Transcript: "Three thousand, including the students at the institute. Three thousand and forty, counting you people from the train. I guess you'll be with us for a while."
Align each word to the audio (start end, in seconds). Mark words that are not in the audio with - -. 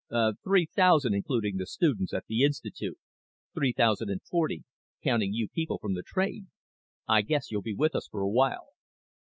"Three 0.43 0.65
thousand, 0.65 1.13
including 1.13 1.57
the 1.57 1.67
students 1.67 2.11
at 2.11 2.25
the 2.25 2.41
institute. 2.41 2.97
Three 3.53 3.71
thousand 3.71 4.09
and 4.09 4.19
forty, 4.23 4.63
counting 5.03 5.31
you 5.31 5.47
people 5.47 5.77
from 5.77 5.93
the 5.93 6.01
train. 6.01 6.49
I 7.07 7.21
guess 7.21 7.51
you'll 7.51 7.61
be 7.61 7.75
with 7.75 7.93
us 7.95 8.07
for 8.07 8.21
a 8.21 8.27
while." 8.27 8.69